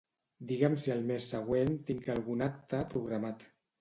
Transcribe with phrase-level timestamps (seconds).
[0.51, 3.47] Digue'm si el mes següent tinc algun acte programat.